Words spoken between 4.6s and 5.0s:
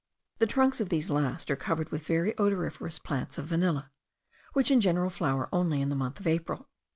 in